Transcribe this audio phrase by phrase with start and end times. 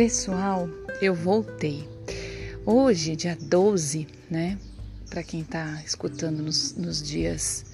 [0.00, 0.66] Pessoal,
[1.02, 1.86] eu voltei.
[2.64, 4.56] Hoje, dia 12, né?
[5.10, 7.66] Para quem está escutando nos, nos, dias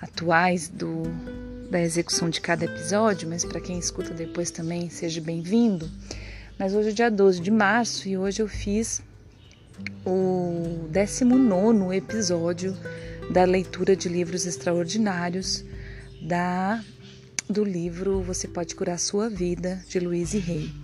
[0.00, 1.02] atuais do,
[1.72, 5.90] da execução de cada episódio, mas para quem escuta depois também, seja bem-vindo.
[6.56, 9.02] Mas hoje é dia 12 de março e hoje eu fiz
[10.06, 12.72] o 19 episódio
[13.32, 15.64] da leitura de livros extraordinários
[16.22, 16.80] da
[17.50, 20.83] do livro Você Pode Curar Sua Vida, de Louise Rey.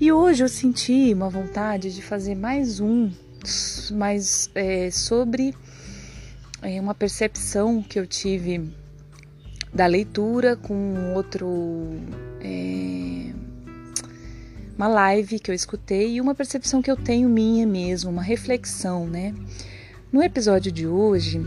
[0.00, 3.12] E hoje eu senti uma vontade de fazer mais um,
[3.92, 5.54] mais é, sobre
[6.60, 8.74] é, uma percepção que eu tive
[9.72, 11.46] da leitura com outro.
[12.40, 13.32] É,
[14.76, 19.06] uma live que eu escutei e uma percepção que eu tenho minha mesmo, uma reflexão,
[19.06, 19.32] né?
[20.10, 21.40] No episódio de hoje,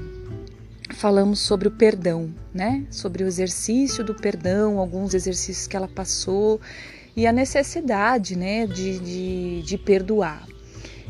[0.92, 2.86] falamos sobre o perdão, né?
[2.90, 6.62] Sobre o exercício do perdão, alguns exercícios que ela passou
[7.18, 10.48] e a necessidade, né, de, de, de perdoar.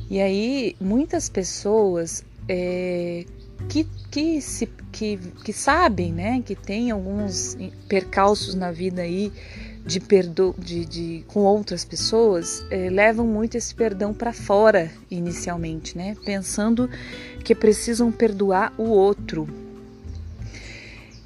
[0.09, 3.25] E aí, muitas pessoas é,
[3.67, 7.57] que, que, se, que, que sabem, né, que tem alguns
[7.89, 9.33] percalços na vida aí
[9.85, 15.97] de perdo, de, de com outras pessoas, é, levam muito esse perdão para fora inicialmente,
[15.97, 16.89] né, pensando
[17.43, 19.45] que precisam perdoar o outro,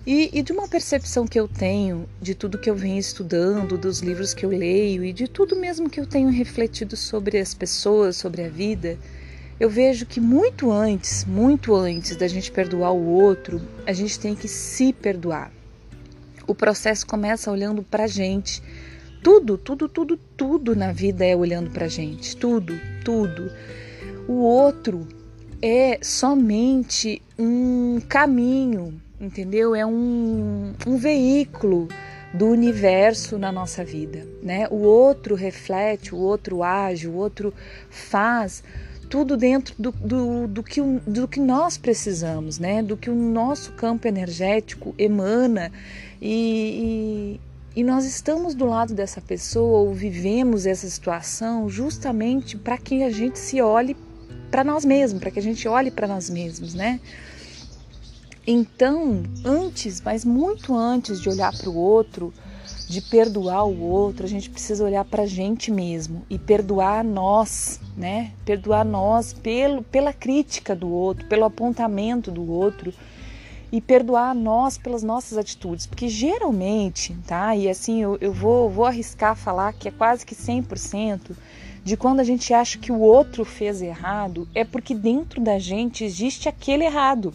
[0.05, 3.99] e, e, de uma percepção que eu tenho de tudo que eu venho estudando, dos
[3.99, 8.15] livros que eu leio e de tudo mesmo que eu tenho refletido sobre as pessoas,
[8.15, 8.97] sobre a vida,
[9.59, 14.33] eu vejo que muito antes, muito antes da gente perdoar o outro, a gente tem
[14.33, 15.51] que se perdoar.
[16.47, 18.61] O processo começa olhando para a gente.
[19.23, 22.35] Tudo, tudo, tudo, tudo na vida é olhando para a gente.
[22.35, 22.73] Tudo,
[23.05, 23.51] tudo.
[24.27, 25.07] O outro
[25.61, 29.75] é somente um caminho entendeu?
[29.75, 31.87] É um, um veículo
[32.33, 34.67] do universo na nossa vida, né?
[34.69, 37.53] O outro reflete, o outro age, o outro
[37.89, 38.63] faz
[39.09, 42.81] tudo dentro do, do, do, que, do que nós precisamos, né?
[42.81, 45.71] Do que o nosso campo energético emana
[46.21, 47.37] e,
[47.75, 53.03] e, e nós estamos do lado dessa pessoa ou vivemos essa situação justamente para que
[53.03, 53.97] a gente se olhe
[54.49, 57.01] para nós mesmos, para que a gente olhe para nós mesmos, né?
[58.45, 62.33] Então, antes, mas muito antes de olhar para o outro,
[62.89, 67.79] de perdoar o outro, a gente precisa olhar para a gente mesmo e perdoar nós,
[67.95, 68.31] né?
[68.43, 72.91] Perdoar nós pelo, pela crítica do outro, pelo apontamento do outro
[73.71, 77.55] e perdoar nós pelas nossas atitudes, porque geralmente, tá?
[77.55, 81.31] E assim, eu, eu vou, vou arriscar falar que é quase que 100%
[81.83, 86.03] de quando a gente acha que o outro fez errado, é porque dentro da gente
[86.03, 87.33] existe aquele errado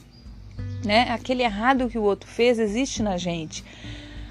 [0.86, 1.08] né?
[1.10, 3.64] Aquele errado que o outro fez existe na gente.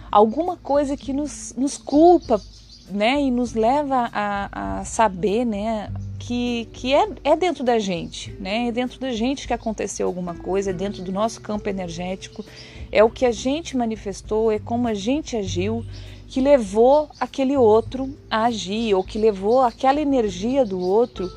[0.09, 2.41] Alguma coisa que nos, nos culpa,
[2.89, 3.21] né?
[3.21, 5.91] E nos leva a, a saber, né?
[6.17, 8.69] Que, que é, é dentro da gente, né?
[8.69, 12.43] É dentro da gente que aconteceu alguma coisa, é dentro do nosso campo energético,
[12.91, 15.85] é o que a gente manifestou, é como a gente agiu
[16.27, 21.31] que levou aquele outro a agir, ou que levou aquela energia do outro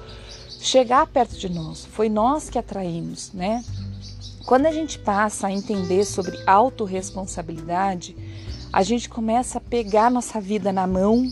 [0.60, 1.84] chegar perto de nós.
[1.84, 3.62] Foi nós que atraímos, né?
[4.48, 8.16] Quando a gente passa a entender sobre autorresponsabilidade,
[8.72, 11.30] a gente começa a pegar nossa vida na mão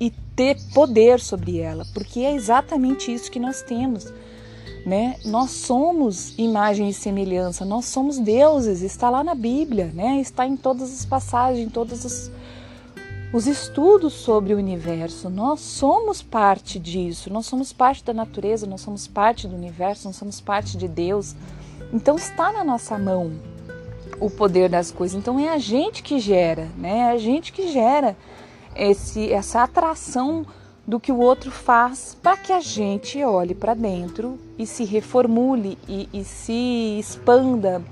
[0.00, 4.12] e ter poder sobre ela, porque é exatamente isso que nós temos.
[4.84, 5.20] Né?
[5.24, 10.20] Nós somos imagem e semelhança, nós somos deuses, está lá na Bíblia, né?
[10.20, 12.28] está em todas as passagens, em todos os,
[13.32, 15.30] os estudos sobre o universo.
[15.30, 20.16] Nós somos parte disso, nós somos parte da natureza, nós somos parte do universo, nós
[20.16, 21.36] somos parte de Deus.
[21.92, 23.32] Então está na nossa mão
[24.20, 25.18] o poder das coisas.
[25.18, 26.98] Então é a gente que gera, né?
[26.98, 28.16] É a gente que gera
[28.74, 30.46] esse, essa atração
[30.86, 35.76] do que o outro faz para que a gente olhe para dentro e se reformule
[35.86, 37.82] e, e se expanda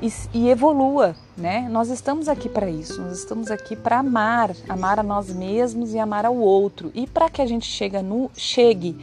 [0.00, 1.68] e, e, evolua, né?
[1.70, 5.98] Nós estamos aqui para isso, nós estamos aqui para amar, amar a nós mesmos e
[5.98, 6.90] amar ao outro.
[6.94, 8.96] E para que a gente chegue no, chegue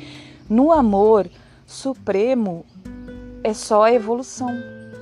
[0.49, 1.29] no amor
[1.67, 2.65] supremo,
[3.45, 4.49] é só a evolução.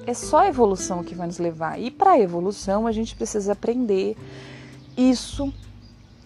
[0.06, 1.80] É só a evolução que vai nos levar.
[1.80, 4.18] E para a evolução, a gente precisa aprender
[4.98, 5.52] isso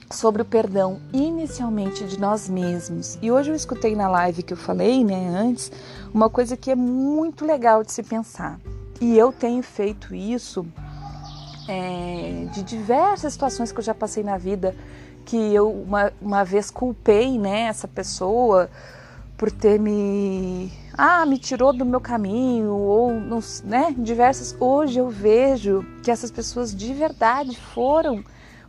[0.09, 3.19] sobre o perdão inicialmente de nós mesmos.
[3.21, 5.71] E hoje eu escutei na live que eu falei, né, antes,
[6.11, 8.59] uma coisa que é muito legal de se pensar.
[8.99, 10.65] E eu tenho feito isso
[11.67, 14.75] é, de diversas situações que eu já passei na vida,
[15.23, 18.71] que eu uma, uma vez culpei, né, essa pessoa
[19.37, 23.11] por ter me ah, me tirou do meu caminho, ou
[23.63, 24.55] né, diversas.
[24.59, 28.23] Hoje eu vejo que essas pessoas de verdade foram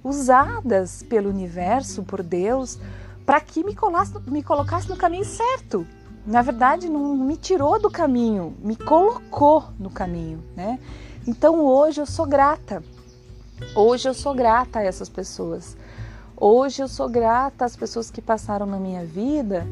[0.05, 2.79] usadas pelo universo, por Deus,
[3.25, 5.87] para que me colocasse, me colocasse no caminho certo.
[6.27, 10.79] Na verdade, não me tirou do caminho, me colocou no caminho, né?
[11.27, 12.85] Então hoje eu sou grata.
[13.75, 15.75] Hoje eu sou grata a essas pessoas.
[16.37, 19.67] Hoje eu sou grata às pessoas que passaram na minha vida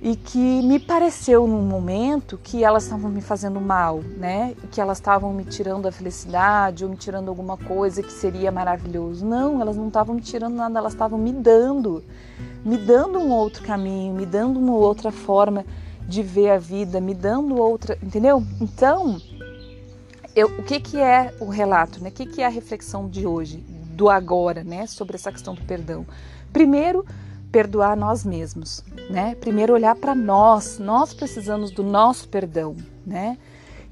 [0.00, 4.54] e que me pareceu num momento que elas estavam me fazendo mal, né?
[4.70, 9.26] Que elas estavam me tirando a felicidade ou me tirando alguma coisa que seria maravilhoso.
[9.26, 12.04] Não, elas não estavam me tirando nada, elas estavam me dando,
[12.64, 15.64] me dando um outro caminho, me dando uma outra forma
[16.06, 18.42] de ver a vida, me dando outra, entendeu?
[18.60, 19.20] Então,
[20.34, 22.10] eu, o que que é o relato, né?
[22.10, 23.56] O que que é a reflexão de hoje,
[23.90, 24.86] do agora, né?
[24.86, 26.06] Sobre essa questão do perdão.
[26.52, 27.04] Primeiro,
[27.50, 29.34] perdoar nós mesmos, né?
[29.40, 33.38] Primeiro olhar para nós, nós precisamos do nosso perdão, né?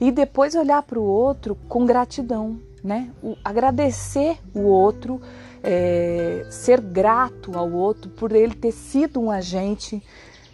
[0.01, 3.11] E depois olhar para o outro com gratidão, né?
[3.23, 5.21] O, agradecer o outro,
[5.63, 10.03] é, ser grato ao outro por ele ter sido um agente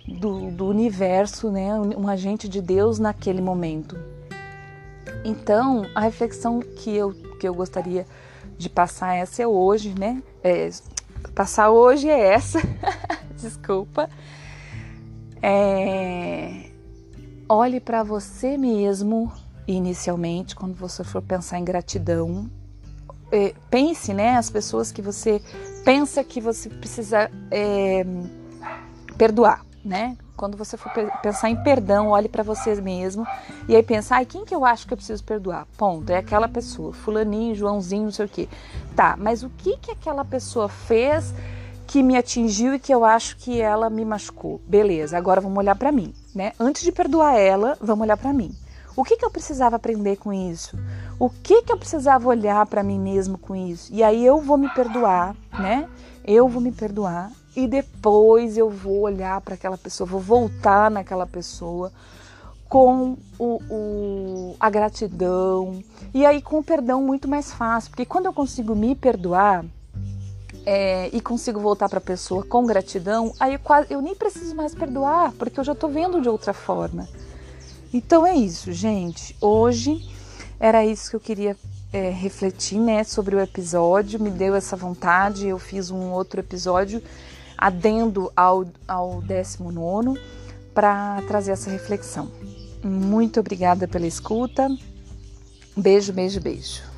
[0.07, 1.75] do, do universo, né?
[1.75, 3.97] Um, agente de Deus naquele momento.
[5.25, 8.07] Então, a reflexão que eu, que eu gostaria
[8.57, 10.23] de passar essa é hoje, né?
[10.43, 10.71] É,
[11.35, 12.61] passar hoje é essa,
[13.37, 14.09] desculpa.
[15.43, 16.71] É,
[17.49, 19.33] olhe para você mesmo
[19.67, 22.51] inicialmente quando você for pensar em gratidão.
[23.31, 25.41] É, pense, né, as pessoas que você
[25.85, 28.05] pensa que você precisa é,
[29.17, 30.17] perdoar, né?
[30.43, 30.91] Quando você for
[31.23, 33.25] pensar em perdão, olhe para você mesmo
[33.69, 35.69] e aí pensa, ai, quem que eu acho que eu preciso perdoar?
[35.79, 38.49] Ponto, é aquela pessoa, fulaninho, Joãozinho, não sei o quê.
[38.97, 41.33] Tá, mas o que que aquela pessoa fez
[41.87, 44.61] que me atingiu e que eu acho que ela me machucou?
[44.67, 46.55] Beleza, agora vamos olhar para mim, né?
[46.59, 48.53] Antes de perdoar ela, vamos olhar para mim.
[48.97, 50.77] O que que eu precisava aprender com isso?
[51.21, 53.93] O que que eu precisava olhar para mim mesmo com isso?
[53.95, 55.89] E aí eu vou me perdoar, né?
[56.25, 61.27] Eu vou me perdoar e depois eu vou olhar para aquela pessoa, vou voltar naquela
[61.27, 61.93] pessoa
[62.69, 65.85] com o, o, a gratidão
[66.15, 69.65] e aí com o perdão muito mais fácil, porque quando eu consigo me perdoar
[70.65, 74.55] é, e consigo voltar para a pessoa com gratidão, aí eu, quase, eu nem preciso
[74.55, 77.07] mais perdoar, porque eu já estou vendo de outra forma.
[77.93, 79.37] Então é isso, gente.
[79.41, 80.09] Hoje
[80.59, 81.57] era isso que eu queria
[81.93, 87.03] é, refletir né, sobre o episódio, me deu essa vontade, eu fiz um outro episódio
[87.57, 90.21] adendo ao, ao 19
[90.75, 92.31] para trazer essa reflexão.
[92.83, 94.69] Muito obrigada pela escuta.
[95.77, 96.92] Beijo, beijo, beijo.